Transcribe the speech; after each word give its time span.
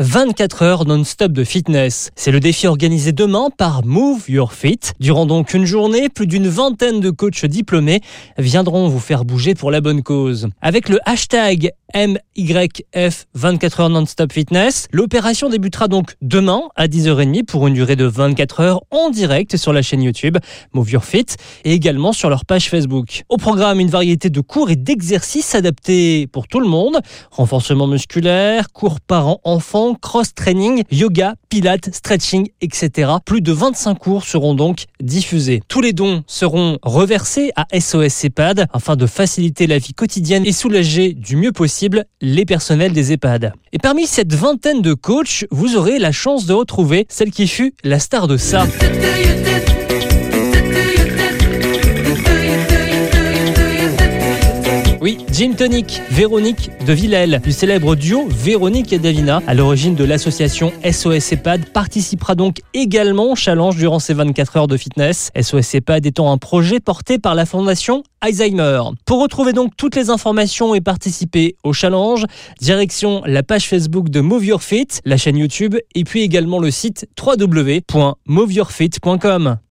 24 0.00 0.62
heures 0.62 0.86
non-stop 0.86 1.30
de 1.30 1.44
fitness. 1.44 2.10
C'est 2.16 2.30
le 2.30 2.40
défi 2.40 2.66
organisé 2.66 3.12
demain 3.12 3.50
par 3.54 3.84
Move 3.84 4.30
Your 4.30 4.54
Fit. 4.54 4.80
Durant 4.98 5.26
donc 5.26 5.52
une 5.52 5.66
journée, 5.66 6.08
plus 6.08 6.26
d'une 6.26 6.48
vingtaine 6.48 7.00
de 7.00 7.10
coachs 7.10 7.44
diplômés 7.44 8.00
viendront 8.38 8.88
vous 8.88 8.98
faire 8.98 9.26
bouger 9.26 9.54
pour 9.54 9.70
la 9.70 9.82
bonne 9.82 10.02
cause. 10.02 10.48
Avec 10.62 10.88
le 10.88 11.00
hashtag 11.04 11.72
MYF 11.94 13.26
24 13.34 13.80
heures 13.80 13.90
non-stop 13.90 14.32
fitness. 14.32 14.86
L'opération 14.92 15.48
débutera 15.48 15.88
donc 15.88 16.14
demain 16.22 16.62
à 16.76 16.86
10h30 16.86 17.44
pour 17.44 17.66
une 17.66 17.74
durée 17.74 17.96
de 17.96 18.04
24 18.04 18.60
heures 18.60 18.82
en 18.90 19.10
direct 19.10 19.56
sur 19.56 19.72
la 19.72 19.82
chaîne 19.82 20.02
YouTube 20.02 20.38
Move 20.72 20.90
Your 20.90 21.04
Fit 21.04 21.26
et 21.64 21.72
également 21.72 22.12
sur 22.12 22.30
leur 22.30 22.44
page 22.44 22.68
Facebook. 22.68 23.22
Au 23.28 23.36
programme, 23.36 23.80
une 23.80 23.90
variété 23.90 24.30
de 24.30 24.40
cours 24.40 24.70
et 24.70 24.76
d'exercices 24.76 25.54
adaptés 25.54 26.26
pour 26.28 26.46
tout 26.46 26.60
le 26.60 26.68
monde. 26.68 27.00
Renforcement 27.30 27.86
musculaire, 27.86 28.72
cours 28.72 29.00
parents-enfants, 29.00 29.94
cross-training, 29.94 30.84
yoga, 30.90 31.34
pilates, 31.48 31.92
stretching, 31.92 32.48
etc. 32.60 33.10
Plus 33.24 33.40
de 33.40 33.52
25 33.52 33.94
cours 33.94 34.24
seront 34.24 34.54
donc 34.54 34.84
diffusés. 35.00 35.62
Tous 35.68 35.80
les 35.80 35.92
dons 35.92 36.22
seront 36.26 36.78
reversés 36.82 37.50
à 37.56 37.66
SOS 37.78 38.24
EHPAD 38.24 38.66
afin 38.72 38.96
de 38.96 39.06
faciliter 39.06 39.66
la 39.66 39.78
vie 39.78 39.94
quotidienne 39.94 40.46
et 40.46 40.52
soulager 40.52 41.12
du 41.12 41.36
mieux 41.36 41.52
possible 41.52 41.79
les 42.20 42.44
personnels 42.44 42.92
des 42.92 43.12
EHPAD. 43.12 43.52
Et 43.72 43.78
parmi 43.78 44.06
cette 44.06 44.34
vingtaine 44.34 44.82
de 44.82 44.94
coachs, 44.94 45.46
vous 45.50 45.76
aurez 45.76 45.98
la 45.98 46.12
chance 46.12 46.46
de 46.46 46.52
retrouver 46.52 47.06
celle 47.08 47.30
qui 47.30 47.46
fut 47.46 47.74
la 47.84 47.98
star 47.98 48.26
de 48.26 48.36
ça. 48.36 48.66
Gin 55.40 55.56
Tonic, 55.56 56.02
Véronique 56.10 56.68
de 56.86 56.92
Villèle, 56.92 57.40
du 57.42 57.52
célèbre 57.52 57.94
duo 57.94 58.28
Véronique 58.28 58.92
et 58.92 58.98
Davina, 58.98 59.40
à 59.46 59.54
l'origine 59.54 59.94
de 59.94 60.04
l'association 60.04 60.70
SOS 60.84 61.32
EHPAD, 61.32 61.70
participera 61.70 62.34
donc 62.34 62.60
également 62.74 63.32
au 63.32 63.36
challenge 63.36 63.76
durant 63.76 64.00
ces 64.00 64.12
24 64.12 64.58
heures 64.58 64.66
de 64.66 64.76
fitness. 64.76 65.30
SOS 65.40 65.76
EHPAD 65.76 66.04
étant 66.04 66.30
un 66.30 66.36
projet 66.36 66.78
porté 66.78 67.18
par 67.18 67.34
la 67.34 67.46
fondation 67.46 68.02
Alzheimer. 68.20 68.82
Pour 69.06 69.22
retrouver 69.22 69.54
donc 69.54 69.74
toutes 69.78 69.96
les 69.96 70.10
informations 70.10 70.74
et 70.74 70.82
participer 70.82 71.56
au 71.64 71.72
challenge, 71.72 72.26
direction 72.60 73.22
la 73.24 73.42
page 73.42 73.66
Facebook 73.66 74.10
de 74.10 74.20
Move 74.20 74.44
Your 74.44 74.62
Fit, 74.62 74.88
la 75.06 75.16
chaîne 75.16 75.38
YouTube 75.38 75.74
et 75.94 76.04
puis 76.04 76.20
également 76.20 76.58
le 76.58 76.70
site 76.70 77.08
www.moveyourfit.com. 77.18 79.56